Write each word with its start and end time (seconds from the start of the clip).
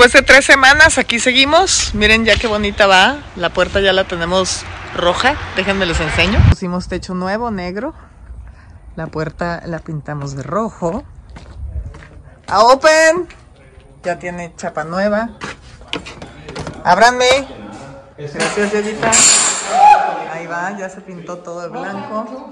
Después 0.00 0.14
de 0.14 0.26
tres 0.26 0.46
semanas, 0.46 0.96
aquí 0.96 1.18
seguimos. 1.18 1.94
Miren 1.94 2.24
ya 2.24 2.34
qué 2.36 2.46
bonita 2.46 2.86
va. 2.86 3.18
La 3.36 3.50
puerta 3.50 3.80
ya 3.80 3.92
la 3.92 4.04
tenemos 4.04 4.62
roja. 4.96 5.36
Déjenme 5.56 5.84
les 5.84 6.00
enseño. 6.00 6.40
Pusimos 6.48 6.88
techo 6.88 7.12
nuevo, 7.12 7.50
negro. 7.50 7.92
La 8.96 9.08
puerta 9.08 9.60
la 9.66 9.78
pintamos 9.80 10.34
de 10.34 10.42
rojo. 10.42 11.04
A 12.48 12.64
open. 12.64 13.28
Ya 14.02 14.18
tiene 14.18 14.54
chapa 14.56 14.84
nueva. 14.84 15.32
Ábranme. 16.82 17.46
Gracias, 18.16 18.72
Yayita. 18.72 19.10
Ahí 20.32 20.46
va, 20.46 20.78
ya 20.78 20.88
se 20.88 21.02
pintó 21.02 21.40
todo 21.40 21.60
de 21.60 21.68
blanco. 21.68 22.50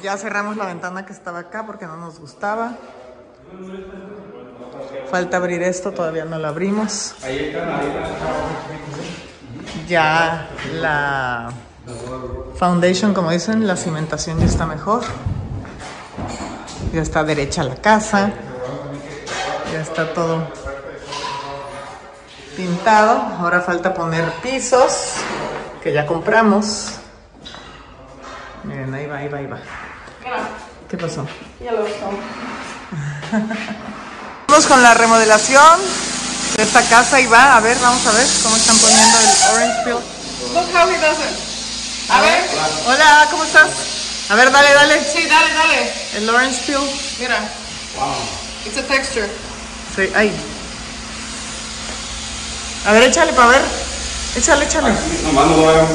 Ya 0.00 0.16
cerramos 0.16 0.56
la 0.56 0.66
ventana 0.66 1.04
que 1.06 1.12
estaba 1.12 1.40
acá 1.40 1.66
porque 1.66 1.86
no 1.86 1.96
nos 1.96 2.20
gustaba. 2.20 2.76
Falta 5.10 5.36
abrir 5.36 5.62
esto, 5.62 5.92
todavía 5.92 6.24
no 6.24 6.38
lo 6.38 6.48
abrimos. 6.48 7.14
Ya 9.86 10.48
la 10.80 11.52
foundation, 12.56 13.12
como 13.12 13.30
dicen, 13.30 13.66
la 13.66 13.76
cimentación 13.76 14.38
ya 14.38 14.46
está 14.46 14.64
mejor. 14.64 15.02
Ya 16.92 17.02
está 17.02 17.24
derecha 17.24 17.62
la 17.62 17.76
casa. 17.76 18.32
Ya 19.72 19.80
está 19.80 20.14
todo 20.14 20.46
pintado. 22.56 23.20
Ahora 23.38 23.60
falta 23.60 23.92
poner 23.92 24.24
pisos, 24.42 25.14
que 25.82 25.92
ya 25.92 26.06
compramos. 26.06 26.92
Miren, 28.64 28.94
ahí 28.94 29.06
va, 29.06 29.16
ahí 29.18 29.28
va, 29.28 29.38
ahí 29.38 29.46
va. 29.46 29.58
¿Qué 30.88 30.96
pasó? 30.96 31.26
Vamos 34.48 34.66
con 34.66 34.82
la 34.82 34.94
remodelación 34.94 35.80
de 36.56 36.62
esta 36.62 36.82
casa 36.82 37.20
y 37.20 37.26
va, 37.26 37.56
a 37.56 37.60
ver, 37.60 37.78
vamos 37.78 38.06
a 38.06 38.12
ver 38.12 38.26
cómo 38.42 38.56
están 38.56 38.76
poniendo 38.76 39.18
el 39.18 39.54
orange 39.54 39.84
peel. 39.84 39.96
Look 40.52 40.68
how 40.74 40.88
he 40.90 40.98
does 40.98 41.18
it. 41.18 42.10
A 42.10 42.20
ver, 42.20 42.44
hola, 42.86 43.28
¿cómo 43.30 43.44
estás? 43.44 43.70
A 44.28 44.34
ver, 44.34 44.52
dale, 44.52 44.74
dale. 44.74 45.02
Sí, 45.12 45.26
dale, 45.26 45.54
dale. 45.54 45.92
El 46.14 46.28
orange 46.28 46.60
peel. 46.66 46.82
Mira. 47.18 47.38
It's 48.66 48.76
a 48.76 48.82
texture. 48.82 49.28
Sí, 49.96 50.10
ahí. 50.14 50.32
A 52.86 52.92
ver, 52.92 53.04
échale 53.04 53.32
para 53.32 53.48
ver. 53.48 53.62
Échale, 54.36 54.66
échale. 54.66 54.92
Nomás 55.24 55.46
no 55.46 55.56
lo 55.56 55.66
veo. 55.66 55.88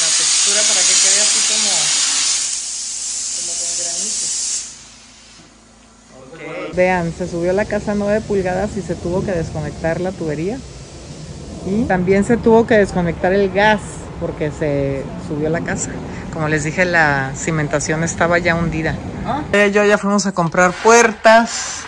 la 0.00 0.37
textura 0.48 0.62
para 0.62 0.80
que 0.80 0.94
quede 0.94 1.20
así 1.20 1.40
como, 1.52 1.70
como 3.36 3.52
con 3.58 3.68
granitos. 3.84 4.34
Vean, 6.74 7.12
se 7.16 7.28
subió 7.28 7.52
la 7.52 7.64
casa 7.64 7.94
9 7.94 8.20
pulgadas 8.22 8.76
y 8.76 8.82
se 8.82 8.94
tuvo 8.94 9.24
que 9.24 9.32
desconectar 9.32 10.00
la 10.00 10.12
tubería. 10.12 10.58
Y 11.66 11.84
también 11.84 12.24
se 12.24 12.36
tuvo 12.36 12.66
que 12.66 12.78
desconectar 12.78 13.32
el 13.32 13.50
gas 13.52 13.80
porque 14.20 14.50
se 14.50 15.04
subió 15.26 15.50
la 15.50 15.60
casa. 15.60 15.90
Como 16.32 16.48
les 16.48 16.64
dije, 16.64 16.84
la 16.84 17.32
cimentación 17.36 18.04
estaba 18.04 18.38
ya 18.38 18.54
hundida. 18.54 18.94
Eh, 19.52 19.70
Yo 19.72 19.84
ya 19.84 19.98
fuimos 19.98 20.24
a 20.26 20.32
comprar 20.32 20.72
puertas, 20.72 21.80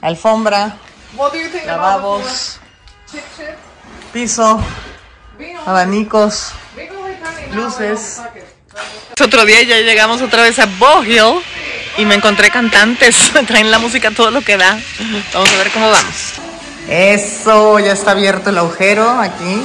alfombra, 0.00 0.76
lavabos, 1.64 2.58
piso, 4.12 4.60
Vino. 5.38 5.60
abanicos. 5.64 6.52
Luces. 7.52 8.20
Otro 9.22 9.44
día 9.44 9.62
ya 9.62 9.78
llegamos 9.78 10.22
otra 10.22 10.42
vez 10.42 10.58
a 10.58 10.66
Bohill 10.66 11.42
y 11.96 12.04
me 12.04 12.14
encontré 12.14 12.50
cantantes. 12.50 13.32
Traen 13.46 13.70
la 13.70 13.78
música 13.78 14.10
todo 14.10 14.30
lo 14.30 14.40
que 14.42 14.56
da. 14.56 14.78
Vamos 15.32 15.52
a 15.52 15.56
ver 15.56 15.70
cómo 15.70 15.90
vamos. 15.90 16.34
Eso, 16.88 17.78
ya 17.80 17.92
está 17.92 18.12
abierto 18.12 18.50
el 18.50 18.58
agujero 18.58 19.08
aquí. 19.20 19.62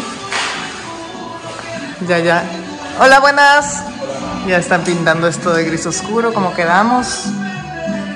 Ya, 2.08 2.20
ya. 2.20 2.44
Hola, 3.00 3.20
buenas. 3.20 3.84
Ya 4.48 4.58
están 4.58 4.84
pintando 4.84 5.28
esto 5.28 5.54
de 5.54 5.64
gris 5.64 5.86
oscuro, 5.86 6.34
como 6.34 6.54
quedamos. 6.54 7.26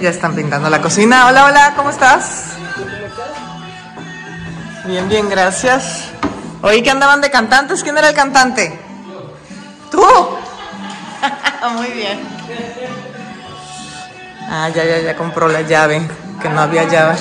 Ya 0.01 0.09
están 0.09 0.35
pintando 0.35 0.69
la 0.69 0.81
cocina. 0.81 1.27
Hola, 1.27 1.45
hola, 1.45 1.73
¿cómo 1.75 1.89
estás? 1.89 2.47
Bien, 4.85 5.07
bien, 5.07 5.29
gracias. 5.29 6.05
Oí 6.61 6.81
que 6.81 6.89
andaban 6.89 7.21
de 7.21 7.29
cantantes. 7.29 7.83
¿Quién 7.83 7.97
era 7.97 8.09
el 8.09 8.15
cantante? 8.15 8.86
¿Tú? 9.97 10.03
Muy 11.75 11.87
bien. 11.87 12.19
Ah, 14.47 14.69
ya, 14.69 14.85
ya, 14.85 14.99
ya 14.99 15.15
compró 15.17 15.47
la 15.47 15.61
llave, 15.61 16.07
que 16.39 16.49
no 16.49 16.61
había 16.61 16.83
llave. 16.83 17.17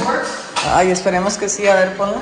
Ay, 0.74 0.90
esperemos 0.90 1.38
que 1.38 1.48
sí, 1.48 1.66
a 1.66 1.74
ver, 1.74 1.96
ponla. 1.96 2.18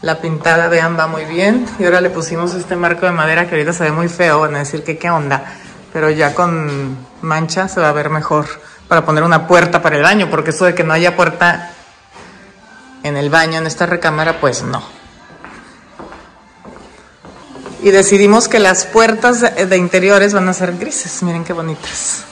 La 0.00 0.18
pintada, 0.18 0.68
vean, 0.68 0.98
va 0.98 1.06
muy 1.06 1.26
bien. 1.26 1.66
Y 1.78 1.84
ahora 1.84 2.00
le 2.00 2.08
pusimos 2.08 2.54
este 2.54 2.74
marco 2.74 3.04
de 3.04 3.12
madera 3.12 3.46
que 3.46 3.54
ahorita 3.54 3.74
se 3.74 3.84
ve 3.84 3.92
muy 3.92 4.08
feo, 4.08 4.40
van 4.40 4.54
a 4.54 4.60
decir 4.60 4.82
que 4.82 4.96
qué 4.96 5.10
onda. 5.10 5.44
Pero 5.92 6.08
ya 6.08 6.34
con 6.34 6.96
mancha 7.20 7.68
se 7.68 7.80
va 7.80 7.90
a 7.90 7.92
ver 7.92 8.08
mejor 8.08 8.46
para 8.88 9.04
poner 9.04 9.24
una 9.24 9.46
puerta 9.46 9.82
para 9.82 9.96
el 9.96 10.02
baño, 10.02 10.28
porque 10.30 10.50
eso 10.50 10.64
de 10.64 10.74
que 10.74 10.84
no 10.84 10.94
haya 10.94 11.14
puerta 11.16 11.72
en 13.02 13.16
el 13.16 13.28
baño, 13.28 13.58
en 13.58 13.66
esta 13.66 13.84
recámara, 13.84 14.40
pues 14.40 14.62
no. 14.62 14.97
Y 17.80 17.90
decidimos 17.90 18.48
que 18.48 18.58
las 18.58 18.86
puertas 18.86 19.40
de, 19.40 19.76
interiores 19.76 20.34
van 20.34 20.48
a 20.48 20.52
ser 20.52 20.76
grises. 20.76 21.22
Miren 21.22 21.44
qué 21.44 21.52
bonitas. 21.52 22.24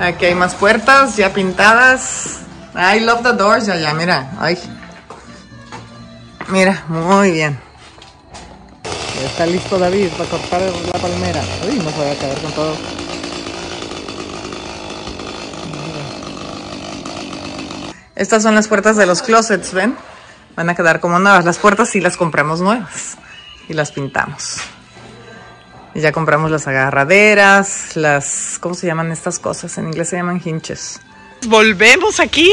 Aquí 0.00 0.24
hay 0.24 0.34
más 0.34 0.54
puertas 0.54 1.16
ya 1.16 1.32
pintadas. 1.32 2.40
I 2.74 3.00
love 3.00 3.22
the 3.22 3.32
doors. 3.32 3.66
Ya, 3.66 3.76
ya, 3.76 3.92
mira. 3.92 4.32
Ay. 4.38 4.58
Mira, 6.48 6.84
muy 6.88 7.32
bien. 7.32 7.58
Está 9.24 9.46
listo 9.46 9.78
David 9.78 10.08
para 10.16 10.30
cortar 10.30 10.62
la 10.62 10.98
palmera. 10.98 11.42
Uy, 11.68 11.76
no 11.76 11.90
se 11.90 11.98
va 11.98 12.10
a 12.10 12.14
quedar 12.14 12.40
con 12.40 12.52
todo. 12.52 12.76
Estas 18.14 18.42
son 18.42 18.54
las 18.54 18.68
puertas 18.68 18.96
de 18.96 19.04
los 19.04 19.20
closets, 19.20 19.74
¿ven? 19.74 19.94
Van 20.54 20.70
a 20.70 20.74
quedar 20.74 21.00
como 21.00 21.18
nuevas. 21.18 21.44
Las 21.44 21.58
puertas 21.58 21.90
sí 21.90 22.00
las 22.00 22.16
compramos 22.16 22.62
nuevas 22.62 23.18
y 23.68 23.74
las 23.74 23.92
pintamos. 23.92 24.58
Y 25.94 26.00
ya 26.00 26.12
compramos 26.12 26.50
las 26.50 26.66
agarraderas, 26.66 27.96
las... 27.96 28.58
¿Cómo 28.60 28.74
se 28.74 28.86
llaman 28.86 29.12
estas 29.12 29.38
cosas? 29.38 29.78
En 29.78 29.86
inglés 29.86 30.10
se 30.10 30.16
llaman 30.16 30.42
hinches. 30.44 31.00
Volvemos 31.48 32.20
aquí 32.20 32.52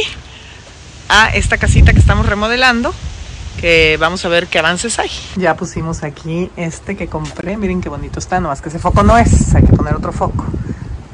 a 1.09 1.29
esta 1.29 1.57
casita 1.57 1.91
que 1.93 1.99
estamos 1.99 2.25
remodelando, 2.25 2.93
que 3.59 3.97
vamos 3.99 4.23
a 4.23 4.29
ver 4.29 4.47
qué 4.47 4.59
avances 4.59 4.97
hay. 4.97 5.09
Ya 5.35 5.55
pusimos 5.55 6.03
aquí 6.03 6.49
este 6.55 6.95
que 6.95 7.07
compré. 7.07 7.57
Miren 7.57 7.81
qué 7.81 7.89
bonito 7.89 8.19
está, 8.19 8.39
nomás 8.39 8.61
que 8.61 8.69
ese 8.69 8.79
foco 8.79 9.03
no 9.03 9.17
es. 9.17 9.53
Hay 9.55 9.63
que 9.63 9.73
poner 9.73 9.95
otro 9.95 10.13
foco. 10.13 10.45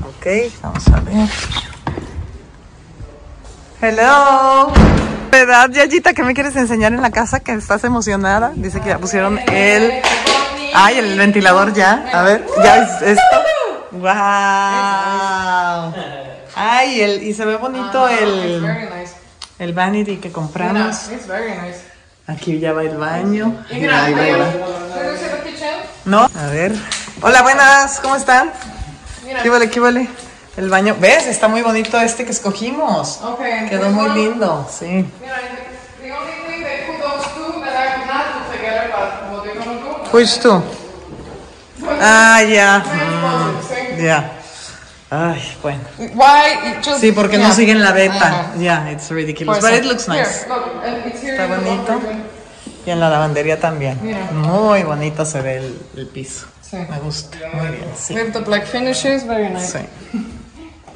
Ok, 0.03 0.27
vamos 0.61 0.87
a 0.87 0.99
ver. 0.99 1.29
Hello. 3.81 4.98
¿Verdad, 5.39 5.69
Yayita? 5.69 6.13
¿Qué 6.13 6.21
me 6.23 6.33
quieres 6.33 6.53
enseñar 6.57 6.91
en 6.91 7.01
la 7.01 7.11
casa? 7.11 7.39
Que 7.39 7.53
estás 7.53 7.85
emocionada. 7.85 8.51
Dice 8.55 8.81
que 8.81 8.89
ya 8.89 8.97
pusieron 8.97 9.39
el... 9.49 10.01
Ay, 10.73 10.97
el 10.97 11.17
ventilador 11.17 11.73
ya. 11.73 12.09
A 12.11 12.23
ver, 12.23 12.45
ya 12.61 12.83
es 12.83 13.01
esto. 13.01 13.23
¡Wow! 13.91 14.09
Ay, 16.55 16.99
el, 16.99 17.23
y 17.23 17.33
se 17.33 17.45
ve 17.45 17.55
bonito 17.55 18.09
It's 18.09 18.21
el, 18.21 19.07
el 19.59 19.73
vanity 19.73 20.17
que 20.17 20.29
compramos. 20.29 21.09
Aquí 22.27 22.59
ya 22.59 22.73
va 22.73 22.83
el 22.83 22.97
baño. 22.97 23.65
No, 26.03 26.29
a 26.37 26.47
ver. 26.51 26.75
Hola, 27.21 27.43
buenas, 27.43 28.01
¿cómo 28.01 28.17
están? 28.17 28.51
¿Qué 29.41 29.49
vale, 29.49 29.69
qué 29.69 29.79
vale? 29.79 30.09
El 30.59 30.69
baño, 30.69 30.97
¿ves? 30.99 31.25
Está 31.27 31.47
muy 31.47 31.61
bonito 31.61 31.97
este 32.01 32.25
que 32.25 32.31
escogimos. 32.31 33.21
Okay. 33.23 33.69
Quedó 33.69 33.89
muy 33.91 34.07
one- 34.09 34.15
lindo, 34.15 34.67
sí. 34.69 35.05
Tú? 40.41 40.61
Ah, 42.01 42.41
ya. 42.43 42.79
Mm, 42.79 43.99
Mm, 43.99 44.03
Ya. 44.03 44.31
Ay, 45.11 45.41
bueno. 45.63 45.79
Why? 45.97 46.69
It 46.71 46.85
just 46.85 46.99
Sí, 47.01 47.11
porque 47.11 47.37
no 47.37 47.45
yeah. 47.47 47.55
siguen 47.55 47.81
la 47.81 47.91
beta. 47.93 48.51
Ya, 48.57 48.91
it's 48.91 49.09
ridiculous. 49.09 49.59
But 49.61 49.73
it 49.73 49.85
looks 49.85 50.07
nice. 50.07 50.45
Here, 50.45 50.49
look, 50.49 50.83
and 50.85 51.05
it's 51.07 51.21
here 51.23 51.33
Está 51.35 51.47
bonito. 51.47 51.99
Y 52.85 52.89
en 52.91 52.99
la 52.99 53.09
lavandería 53.09 53.59
también. 53.59 53.97
Mira. 54.01 54.29
Muy 54.31 54.83
bonito 54.83 55.25
se 55.25 55.41
ve 55.41 55.57
el, 55.57 55.79
el 55.97 56.07
piso. 56.07 56.47
Sí. 56.61 56.77
Me 56.77 56.99
gusta. 56.99 57.37
Muy 57.53 57.67
bien, 57.69 57.89
sí. 57.97 58.13
With 58.13 58.33
the 58.33 58.39
black 58.39 58.65
finishes, 58.67 59.25
very 59.25 59.49
nice. 59.49 59.79
Sí. 60.11 60.19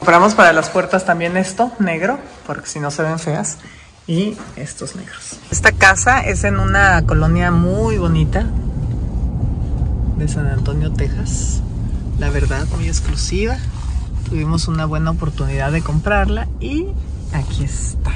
Compramos 0.03 0.35
para 0.35 0.51
las 0.51 0.69
puertas 0.69 1.05
también 1.05 1.37
esto, 1.37 1.71
negro, 1.79 2.19
porque 2.45 2.67
si 2.67 2.81
no 2.81 2.91
se 2.91 3.03
ven 3.03 3.19
feas. 3.19 3.57
Y 4.05 4.35
estos 4.57 4.97
negros. 4.97 5.37
Esta 5.49 5.71
casa 5.71 6.19
es 6.19 6.43
en 6.43 6.59
una 6.59 7.05
colonia 7.05 7.51
muy 7.51 7.97
bonita. 7.97 8.45
de 10.17 10.27
San 10.27 10.47
Antonio, 10.47 10.91
Texas. 10.91 11.61
La 12.19 12.29
verdad, 12.29 12.65
muy 12.75 12.89
exclusiva. 12.89 13.55
Tuvimos 14.27 14.67
una 14.67 14.85
buena 14.85 15.11
oportunidad 15.11 15.71
de 15.71 15.81
comprarla 15.81 16.49
y 16.59 16.87
aquí 17.31 17.63
está. 17.63 18.11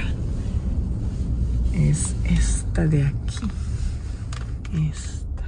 Es 1.74 2.16
esta 2.26 2.86
de 2.86 3.06
aquí. 3.06 3.48
Esta. 4.92 5.44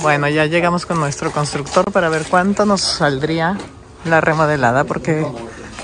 Bueno, 0.00 0.30
ya 0.30 0.46
llegamos 0.46 0.86
con 0.86 0.98
nuestro 0.98 1.30
constructor 1.30 1.92
para 1.92 2.08
ver 2.08 2.24
cuánto 2.30 2.64
nos 2.64 2.80
saldría 2.80 3.58
la 4.04 4.20
remodelada 4.20 4.84
porque 4.84 5.26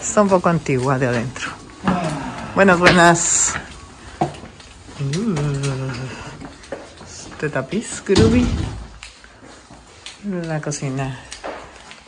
está 0.00 0.22
un 0.22 0.28
poco 0.28 0.48
antigua 0.48 0.98
de 0.98 1.06
adentro. 1.06 1.50
Buenas, 2.54 2.78
buenas. 2.78 3.54
Uh, 5.00 5.34
este 7.32 7.48
tapiz, 7.50 8.02
groovy. 8.04 8.46
La 10.24 10.60
cocina 10.60 11.20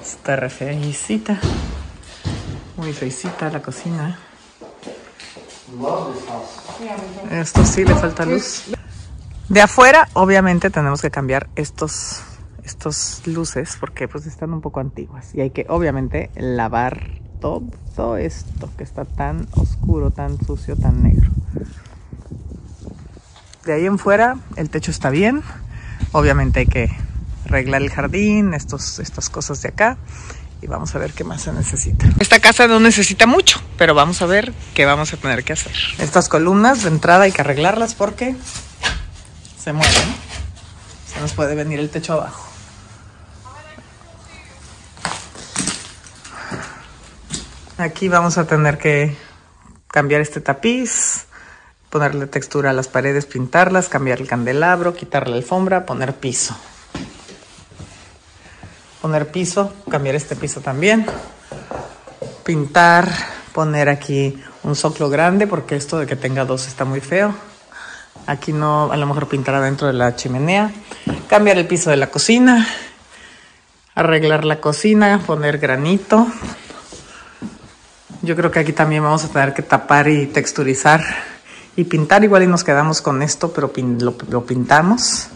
está 0.02 0.36
re 0.36 0.50
feicita. 0.50 1.38
Muy 2.76 2.92
feicita 2.92 3.48
la 3.50 3.62
cocina. 3.62 4.18
Esto 7.30 7.64
sí 7.64 7.84
le 7.84 7.94
falta 7.94 8.24
luz. 8.24 8.64
De 9.48 9.60
afuera, 9.60 10.08
obviamente, 10.14 10.70
tenemos 10.70 11.02
que 11.02 11.10
cambiar 11.10 11.48
estos, 11.56 12.22
estos 12.70 13.22
luces 13.26 13.76
porque 13.78 14.08
pues 14.08 14.26
están 14.26 14.52
un 14.52 14.60
poco 14.60 14.80
antiguas. 14.80 15.34
Y 15.34 15.40
hay 15.40 15.50
que, 15.50 15.66
obviamente, 15.68 16.30
lavar 16.36 17.20
todo 17.40 18.16
esto 18.16 18.70
que 18.76 18.84
está 18.84 19.04
tan 19.04 19.48
oscuro, 19.52 20.10
tan 20.10 20.38
sucio, 20.44 20.76
tan 20.76 21.02
negro. 21.02 21.30
De 23.64 23.74
ahí 23.74 23.86
en 23.86 23.98
fuera, 23.98 24.36
el 24.56 24.70
techo 24.70 24.90
está 24.90 25.10
bien. 25.10 25.42
Obviamente 26.12 26.60
hay 26.60 26.66
que 26.66 26.90
arreglar 27.46 27.82
el 27.82 27.90
jardín, 27.90 28.54
estos, 28.54 28.98
estas 28.98 29.28
cosas 29.28 29.60
de 29.62 29.68
acá 29.68 29.98
y 30.62 30.66
vamos 30.66 30.94
a 30.94 30.98
ver 30.98 31.12
qué 31.12 31.24
más 31.24 31.42
se 31.42 31.52
necesita. 31.52 32.06
Esta 32.18 32.38
casa 32.38 32.66
no 32.66 32.80
necesita 32.80 33.26
mucho, 33.26 33.60
pero 33.78 33.94
vamos 33.94 34.20
a 34.22 34.26
ver 34.26 34.52
qué 34.74 34.84
vamos 34.84 35.12
a 35.12 35.16
tener 35.16 35.42
que 35.44 35.54
hacer. 35.54 35.72
Estas 35.98 36.28
columnas 36.28 36.82
de 36.82 36.90
entrada 36.90 37.24
hay 37.24 37.32
que 37.32 37.40
arreglarlas 37.40 37.94
porque 37.94 38.36
se 39.58 39.72
mueven. 39.72 40.14
Se 41.12 41.20
nos 41.20 41.32
puede 41.32 41.54
venir 41.54 41.80
el 41.80 41.90
techo 41.90 42.14
abajo. 42.14 42.49
Aquí 47.80 48.08
vamos 48.08 48.38
a 48.38 48.46
tener 48.46 48.78
que 48.78 49.16
cambiar 49.88 50.20
este 50.20 50.40
tapiz, 50.40 51.26
ponerle 51.88 52.26
textura 52.26 52.70
a 52.70 52.72
las 52.72 52.88
paredes, 52.88 53.26
pintarlas, 53.26 53.88
cambiar 53.88 54.20
el 54.20 54.28
candelabro, 54.28 54.94
quitar 54.94 55.28
la 55.28 55.36
alfombra, 55.36 55.86
poner 55.86 56.14
piso 56.14 56.56
poner 59.00 59.28
piso, 59.28 59.72
cambiar 59.90 60.14
este 60.14 60.36
piso 60.36 60.60
también, 60.60 61.06
pintar, 62.44 63.08
poner 63.52 63.88
aquí 63.88 64.40
un 64.62 64.76
soclo 64.76 65.08
grande 65.08 65.46
porque 65.46 65.76
esto 65.76 65.98
de 65.98 66.06
que 66.06 66.16
tenga 66.16 66.44
dos 66.44 66.66
está 66.66 66.84
muy 66.84 67.00
feo. 67.00 67.34
Aquí 68.26 68.52
no, 68.52 68.92
a 68.92 68.96
lo 68.96 69.06
mejor 69.06 69.28
pintar 69.28 69.54
adentro 69.54 69.86
de 69.86 69.94
la 69.94 70.14
chimenea, 70.14 70.70
cambiar 71.28 71.56
el 71.56 71.66
piso 71.66 71.90
de 71.90 71.96
la 71.96 72.08
cocina, 72.08 72.66
arreglar 73.94 74.44
la 74.44 74.60
cocina, 74.60 75.20
poner 75.26 75.58
granito. 75.58 76.26
Yo 78.22 78.36
creo 78.36 78.50
que 78.50 78.58
aquí 78.58 78.72
también 78.72 79.02
vamos 79.02 79.24
a 79.24 79.28
tener 79.28 79.54
que 79.54 79.62
tapar 79.62 80.08
y 80.08 80.26
texturizar 80.26 81.02
y 81.74 81.84
pintar. 81.84 82.22
Igual 82.22 82.42
y 82.42 82.46
nos 82.46 82.64
quedamos 82.64 83.00
con 83.00 83.22
esto, 83.22 83.52
pero 83.52 83.72
lo, 83.76 84.14
lo 84.28 84.44
pintamos. 84.44 85.28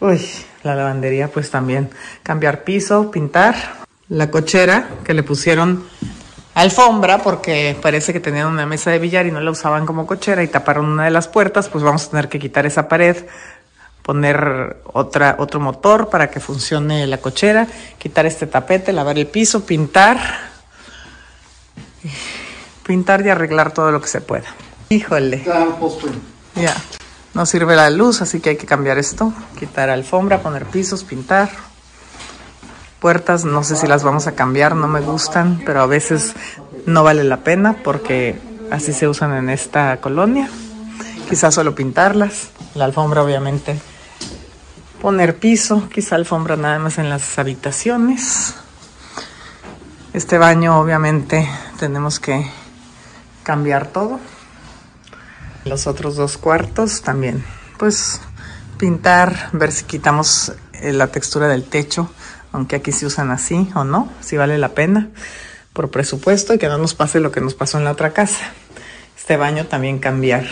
Uy, 0.00 0.20
la 0.62 0.74
lavandería 0.74 1.28
pues 1.28 1.50
también 1.50 1.90
cambiar 2.22 2.62
piso, 2.64 3.10
pintar. 3.10 3.54
La 4.10 4.30
cochera 4.30 4.88
que 5.02 5.14
le 5.14 5.22
pusieron 5.22 5.84
alfombra 6.54 7.22
porque 7.22 7.76
parece 7.80 8.12
que 8.12 8.20
tenían 8.20 8.48
una 8.48 8.66
mesa 8.66 8.90
de 8.90 8.98
billar 8.98 9.26
y 9.26 9.30
no 9.30 9.40
la 9.40 9.50
usaban 9.50 9.86
como 9.86 10.06
cochera 10.06 10.42
y 10.42 10.48
taparon 10.48 10.84
una 10.84 11.04
de 11.04 11.10
las 11.10 11.26
puertas, 11.26 11.70
pues 11.70 11.82
vamos 11.82 12.06
a 12.06 12.10
tener 12.10 12.28
que 12.28 12.38
quitar 12.38 12.66
esa 12.66 12.86
pared, 12.86 13.16
poner 14.02 14.82
otra, 14.92 15.36
otro 15.38 15.58
motor 15.58 16.10
para 16.10 16.30
que 16.30 16.38
funcione 16.38 17.06
la 17.06 17.16
cochera, 17.18 17.66
quitar 17.98 18.26
este 18.26 18.46
tapete, 18.46 18.92
lavar 18.92 19.18
el 19.18 19.26
piso, 19.26 19.64
pintar, 19.64 20.53
pintar 22.84 23.24
y 23.26 23.30
arreglar 23.30 23.72
todo 23.72 23.90
lo 23.90 24.00
que 24.00 24.08
se 24.08 24.20
pueda. 24.20 24.46
Híjole. 24.88 25.44
Ya. 26.54 26.76
No 27.34 27.46
sirve 27.46 27.74
la 27.74 27.90
luz, 27.90 28.22
así 28.22 28.40
que 28.40 28.50
hay 28.50 28.56
que 28.56 28.66
cambiar 28.66 28.98
esto. 28.98 29.32
Quitar 29.58 29.90
alfombra, 29.90 30.40
poner 30.40 30.66
pisos, 30.66 31.02
pintar. 31.02 31.50
Puertas, 33.00 33.44
no 33.44 33.64
sé 33.64 33.76
si 33.76 33.86
las 33.86 34.04
vamos 34.04 34.26
a 34.26 34.32
cambiar, 34.32 34.76
no 34.76 34.86
me 34.86 35.00
gustan, 35.00 35.60
pero 35.66 35.80
a 35.82 35.86
veces 35.86 36.34
no 36.86 37.02
vale 37.02 37.24
la 37.24 37.38
pena 37.38 37.76
porque 37.82 38.38
así 38.70 38.92
se 38.92 39.08
usan 39.08 39.34
en 39.34 39.50
esta 39.50 40.00
colonia. 40.00 40.48
Quizás 41.28 41.54
solo 41.54 41.74
pintarlas. 41.74 42.50
La 42.74 42.84
alfombra, 42.84 43.22
obviamente, 43.22 43.78
poner 45.02 45.36
piso. 45.36 45.88
Quizá 45.92 46.16
alfombra 46.16 46.56
nada 46.56 46.78
más 46.78 46.98
en 46.98 47.10
las 47.10 47.38
habitaciones. 47.38 48.54
Este 50.12 50.38
baño, 50.38 50.78
obviamente, 50.78 51.48
tenemos 51.84 52.18
que 52.18 52.50
cambiar 53.42 53.88
todo. 53.88 54.18
Los 55.66 55.86
otros 55.86 56.16
dos 56.16 56.38
cuartos 56.38 57.02
también, 57.02 57.44
pues 57.78 58.22
pintar, 58.78 59.50
ver 59.52 59.70
si 59.70 59.84
quitamos 59.84 60.54
eh, 60.72 60.94
la 60.94 61.08
textura 61.08 61.46
del 61.46 61.64
techo, 61.64 62.10
aunque 62.52 62.76
aquí 62.76 62.90
se 62.90 63.04
usan 63.04 63.30
así 63.30 63.70
o 63.74 63.84
no, 63.84 64.08
si 64.22 64.38
vale 64.38 64.56
la 64.56 64.70
pena, 64.70 65.10
por 65.74 65.90
presupuesto 65.90 66.54
y 66.54 66.58
que 66.58 66.68
no 66.68 66.78
nos 66.78 66.94
pase 66.94 67.20
lo 67.20 67.30
que 67.30 67.42
nos 67.42 67.52
pasó 67.52 67.76
en 67.76 67.84
la 67.84 67.92
otra 67.92 68.14
casa. 68.14 68.46
Este 69.14 69.36
baño 69.36 69.66
también 69.66 69.98
cambiar, 69.98 70.46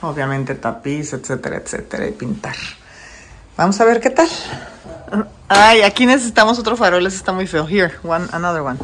obviamente 0.00 0.54
tapiz, 0.54 1.12
etcétera, 1.12 1.58
etcétera, 1.58 2.06
y 2.06 2.12
pintar. 2.12 2.56
Vamos 3.58 3.78
a 3.78 3.84
ver 3.84 4.00
qué 4.00 4.08
tal. 4.08 4.28
Ay, 5.48 5.82
aquí 5.82 6.06
necesitamos 6.06 6.58
otro 6.58 6.78
farol, 6.78 7.06
ese 7.06 7.18
está 7.18 7.32
muy 7.32 7.46
feo. 7.46 7.68
Here, 7.68 7.92
one, 8.02 8.26
another 8.32 8.62
one. 8.62 8.78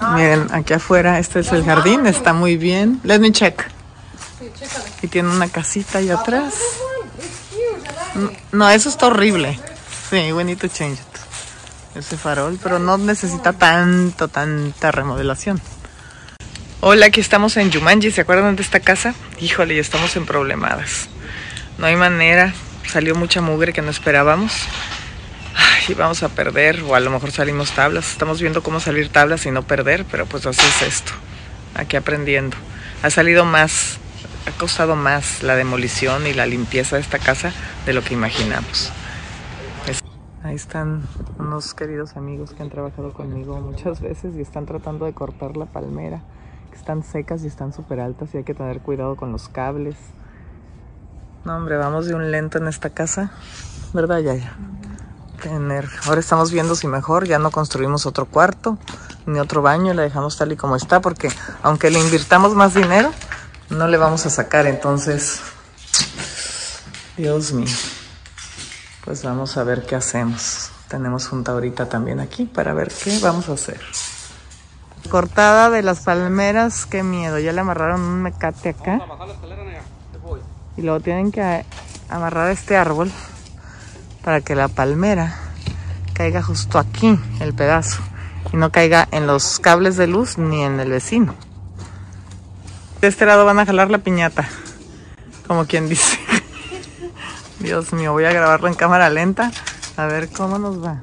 Miren, 0.00 0.48
aquí 0.52 0.72
afuera, 0.72 1.18
este 1.18 1.40
es 1.40 1.52
el 1.52 1.64
jardín, 1.64 2.06
está 2.06 2.32
muy 2.32 2.56
bien. 2.56 3.00
Let 3.04 3.18
me 3.18 3.32
check. 3.32 3.62
Y 5.02 5.08
tiene 5.08 5.28
una 5.28 5.48
casita 5.48 5.98
ahí 5.98 6.10
atrás. 6.10 6.54
No, 8.52 8.68
eso 8.70 8.88
está 8.88 9.06
horrible. 9.06 9.58
Sí, 10.08 10.32
we 10.32 10.44
need 10.44 10.58
to 10.58 10.68
change 10.68 10.98
it. 10.98 11.96
Ese 11.96 12.16
farol, 12.16 12.58
pero 12.62 12.78
no 12.78 12.98
necesita 12.98 13.52
tanto, 13.52 14.28
tanta 14.28 14.90
remodelación. 14.90 15.60
Hola, 16.80 17.06
aquí 17.06 17.20
estamos 17.20 17.56
en 17.56 17.70
Yumanji. 17.70 18.10
¿Se 18.10 18.22
acuerdan 18.22 18.56
de 18.56 18.62
esta 18.62 18.80
casa? 18.80 19.14
Híjole, 19.40 19.74
ya 19.74 19.82
estamos 19.82 20.16
en 20.16 20.24
problemadas. 20.24 21.08
No 21.78 21.86
hay 21.86 21.96
manera. 21.96 22.54
Salió 22.90 23.14
mucha 23.14 23.40
mugre 23.40 23.72
que 23.72 23.82
no 23.82 23.90
esperábamos. 23.90 24.52
Y 25.90 25.94
vamos 25.94 26.22
a 26.22 26.28
perder, 26.28 26.82
o 26.82 26.94
a 26.94 27.00
lo 27.00 27.10
mejor 27.10 27.32
salimos 27.32 27.72
tablas. 27.72 28.12
Estamos 28.12 28.40
viendo 28.40 28.62
cómo 28.62 28.78
salir 28.78 29.08
tablas 29.08 29.44
y 29.46 29.50
no 29.50 29.64
perder, 29.64 30.04
pero 30.08 30.24
pues 30.24 30.46
así 30.46 30.64
es 30.64 30.82
esto. 30.82 31.10
Aquí 31.74 31.96
aprendiendo. 31.96 32.56
Ha 33.02 33.10
salido 33.10 33.44
más 33.44 33.98
ha 34.46 34.56
costado 34.58 34.94
más 34.94 35.42
la 35.42 35.56
demolición 35.56 36.28
y 36.28 36.32
la 36.32 36.46
limpieza 36.46 36.94
de 36.94 37.02
esta 37.02 37.18
casa 37.18 37.52
de 37.86 37.92
lo 37.92 38.02
que 38.02 38.14
imaginamos. 38.14 38.92
Ahí 40.44 40.54
están 40.54 41.02
unos 41.40 41.74
queridos 41.74 42.16
amigos 42.16 42.52
que 42.52 42.62
han 42.62 42.70
trabajado 42.70 43.12
conmigo 43.12 43.60
muchas 43.60 44.00
veces 44.00 44.36
y 44.36 44.40
están 44.40 44.66
tratando 44.66 45.06
de 45.06 45.12
cortar 45.12 45.56
la 45.56 45.66
palmera, 45.66 46.22
que 46.70 46.76
están 46.76 47.02
secas 47.02 47.42
y 47.42 47.48
están 47.48 47.72
súper 47.72 47.98
altas 47.98 48.32
y 48.32 48.38
hay 48.38 48.44
que 48.44 48.54
tener 48.54 48.78
cuidado 48.78 49.16
con 49.16 49.32
los 49.32 49.48
cables. 49.48 49.96
No, 51.44 51.56
hombre, 51.56 51.76
vamos 51.76 52.06
de 52.06 52.14
un 52.14 52.30
lento 52.30 52.58
en 52.58 52.68
esta 52.68 52.90
casa, 52.90 53.32
¿verdad, 53.92 54.20
ya 54.20 54.36
Tener. 55.42 55.88
Ahora 56.06 56.20
estamos 56.20 56.50
viendo 56.50 56.74
si 56.74 56.86
mejor 56.86 57.26
ya 57.26 57.38
no 57.38 57.50
construimos 57.50 58.04
otro 58.04 58.26
cuarto 58.26 58.76
ni 59.26 59.38
otro 59.38 59.62
baño, 59.62 59.94
la 59.94 60.02
dejamos 60.02 60.36
tal 60.36 60.52
y 60.52 60.56
como 60.56 60.76
está, 60.76 61.00
porque 61.00 61.30
aunque 61.62 61.90
le 61.90 61.98
invirtamos 61.98 62.54
más 62.54 62.74
dinero, 62.74 63.10
no 63.70 63.88
le 63.88 63.96
vamos 63.96 64.26
a 64.26 64.30
sacar, 64.30 64.66
entonces, 64.66 65.40
Dios 67.16 67.52
mío, 67.52 67.74
pues 69.04 69.22
vamos 69.22 69.56
a 69.56 69.64
ver 69.64 69.86
qué 69.86 69.96
hacemos. 69.96 70.70
Tenemos 70.88 71.28
junta 71.28 71.52
ahorita 71.52 71.88
también 71.88 72.20
aquí 72.20 72.44
para 72.44 72.74
ver 72.74 72.92
qué 72.92 73.18
vamos 73.20 73.48
a 73.48 73.52
hacer. 73.52 73.80
Cortada 75.08 75.70
de 75.70 75.82
las 75.82 76.00
palmeras, 76.00 76.84
qué 76.84 77.02
miedo, 77.02 77.38
ya 77.38 77.52
le 77.52 77.60
amarraron 77.60 78.00
un 78.00 78.22
mecate 78.22 78.70
acá. 78.70 79.00
Y 80.76 80.82
luego 80.82 81.00
tienen 81.00 81.32
que 81.32 81.64
amarrar 82.08 82.50
este 82.50 82.76
árbol 82.76 83.10
para 84.22 84.40
que 84.40 84.54
la 84.54 84.68
palmera 84.68 85.36
caiga 86.14 86.42
justo 86.42 86.78
aquí, 86.78 87.18
el 87.40 87.54
pedazo, 87.54 88.02
y 88.52 88.56
no 88.56 88.70
caiga 88.70 89.08
en 89.10 89.26
los 89.26 89.58
cables 89.58 89.96
de 89.96 90.06
luz 90.06 90.38
ni 90.38 90.62
en 90.62 90.80
el 90.80 90.90
vecino. 90.90 91.34
De 93.00 93.08
este 93.08 93.24
lado 93.24 93.44
van 93.44 93.58
a 93.58 93.66
jalar 93.66 93.90
la 93.90 93.98
piñata, 93.98 94.48
como 95.46 95.66
quien 95.66 95.88
dice. 95.88 96.18
Dios 97.60 97.92
mío, 97.92 98.12
voy 98.12 98.24
a 98.24 98.32
grabarlo 98.32 98.68
en 98.68 98.74
cámara 98.74 99.10
lenta. 99.10 99.50
A 99.96 100.06
ver 100.06 100.28
cómo 100.28 100.58
nos 100.58 100.82
va. 100.82 101.02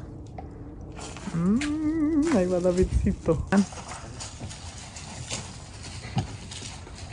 Mm, 1.33 2.35
ahí 2.35 2.45
va 2.47 2.59
Davidcito. 2.59 3.45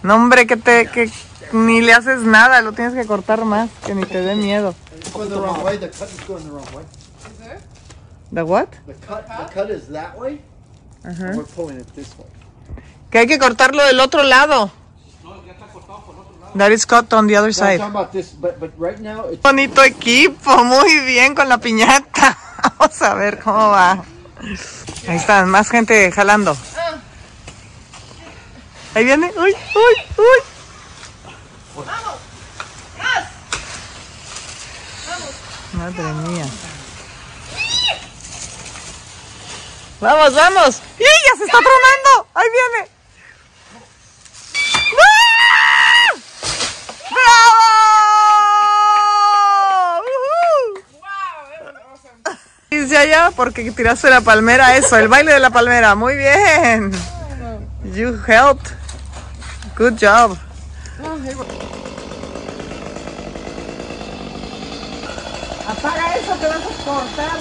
No, 0.03 0.15
hombre, 0.17 0.47
que 0.47 0.57
te. 0.57 0.87
que 0.87 1.11
ni 1.53 1.81
le 1.81 1.95
haces 1.95 2.21
nada, 2.21 2.61
lo 2.61 2.73
tienes 2.73 2.95
que 2.95 3.07
cortar 3.07 3.45
más, 3.45 3.71
que 3.87 3.95
ni 3.95 4.05
te 4.05 4.21
dé 4.21 4.35
miedo. 4.35 4.75
Going 5.15 5.31
the 5.31 5.41
wrong 5.41 5.63
way. 5.63 5.77
The 5.77 5.89
cut 5.89 6.11
is 6.11 6.21
going 6.27 6.45
the 6.45 6.51
wrong 6.51 6.67
way. 6.75 6.83
Is 6.83 7.41
it? 7.47 7.63
¿The 8.33 8.45
what? 8.45 8.71
The 8.87 8.95
cut, 8.95 9.27
the 9.29 9.47
cut 9.55 9.71
is 9.71 9.87
that 9.89 10.19
way. 10.19 10.41
Ajá. 11.05 11.31
and 11.31 11.39
We're 11.39 11.45
pulling 11.55 11.79
it 11.79 11.87
this 11.95 12.11
way. 12.19 12.27
Que 13.11 13.21
hay 13.21 13.27
que 13.27 13.39
cortarlo 13.39 13.85
del 13.87 14.01
otro 14.01 14.25
lado. 14.25 14.73
That 16.57 16.73
is 16.73 16.85
cut 16.87 17.13
on 17.13 17.27
the 17.27 17.37
other 17.37 17.53
side. 17.53 17.79
talking 17.79 17.95
about 17.95 18.13
this, 18.13 18.33
but 18.33 18.59
but 18.59 18.71
right 18.79 18.99
now 18.99 19.27
it's 19.27 19.43
Bonito 19.43 19.83
equipo, 19.83 20.65
muy 20.65 21.01
bien 21.05 21.35
con 21.35 21.49
la 21.49 21.59
piñata. 21.59 22.37
Vamos 22.79 23.03
a 23.03 23.15
ver 23.15 23.39
cómo 23.39 23.71
va. 23.71 24.05
Ahí 25.09 25.17
están, 25.17 25.49
más 25.49 25.71
gente 25.71 26.11
jalando. 26.13 26.57
Ahí 28.95 29.05
viene. 29.05 29.33
Uy, 29.37 29.53
uy, 29.53 29.95
uy. 30.19 31.85
Madre 35.77 36.03
mía. 36.29 36.47
Vamos, 40.01 40.35
vamos. 40.35 40.83
¡Y 40.99 41.03
ya 41.03 41.37
se 41.39 41.45
está 41.45 41.59
tronando! 41.59 42.29
Ahí 42.35 42.47
viene. 42.51 42.89
¡Ah! 47.11 47.61
Dice 52.71 52.97
allá 52.97 53.31
porque 53.35 53.71
tiraste 53.71 54.11
la 54.11 54.21
palmera, 54.21 54.77
eso, 54.77 54.97
el 54.97 55.09
baile 55.09 55.33
de 55.33 55.41
la 55.41 55.51
palmera. 55.51 55.95
Muy 55.95 56.17
bien. 56.17 56.93
You 57.85 58.21
helped. 58.27 58.71
Good 59.77 59.95
job. 60.01 60.39
Apaga 65.85 66.17
eso, 66.17 66.33
te 66.37 66.47
vas 66.47 66.57
a 66.57 66.61
cortar. 66.83 67.39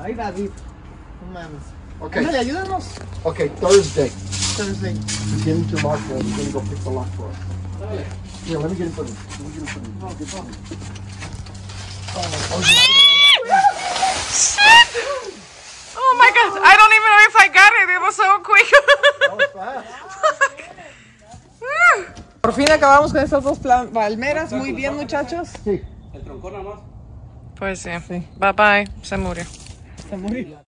Ay, 0.00 0.14
David. 0.14 0.50
No 1.20 1.32
mames. 1.32 1.62
okay. 2.00 2.22
Ándale, 2.22 2.38
ayúdanos. 2.38 2.84
Okay, 3.24 3.48
Thursday. 3.58 4.08
Thursday. 4.54 4.94
Begin 5.38 5.66
to 5.66 5.74
lock 5.82 5.98
roll. 6.08 6.22
We're 6.22 6.36
gonna 6.36 6.52
go 6.52 6.60
pick 6.60 6.78
the 6.84 6.90
lock 6.90 7.08
for 7.16 7.26
us. 7.26 7.36
Here, 8.46 8.58
let 8.58 8.70
me 8.70 8.76
get 8.76 8.86
in 8.86 8.92
for 8.92 9.02
of 9.02 9.08
you. 9.08 9.16
Let 9.28 9.40
me 9.40 9.50
get 9.50 9.58
in 9.58 9.66
front 9.66 9.86
of 9.88 9.90
you. 9.90 10.06
Get 10.06 10.20
in 10.20 10.26
front 10.26 10.46
of 10.46 10.54
you. 10.54 10.76
Oh 15.98 16.14
my 16.16 16.30
god, 16.30 16.62
I 16.62 16.76
don't 16.78 16.94
even 16.94 17.10
know 17.10 17.26
if 17.26 17.34
I 17.34 17.48
got 17.50 17.72
it. 17.74 17.90
It 17.90 18.00
was 18.00 18.14
so 18.14 18.38
quick. 18.38 18.70
That 18.70 19.34
was 19.34 19.50
fast. 19.50 20.07
Por 22.48 22.54
fin 22.54 22.70
acabamos 22.70 23.12
con 23.12 23.22
estas 23.22 23.44
dos 23.44 23.58
palmeras. 23.58 24.54
Muy 24.54 24.72
bien, 24.72 24.96
muchachos. 24.96 25.50
Sí. 25.64 25.82
Pues 27.58 27.80
sí. 27.80 27.90
Bye 28.38 28.52
bye. 28.54 28.88
Se 29.02 29.18
murió. 29.18 29.44
Se 30.08 30.16
murió. 30.16 30.67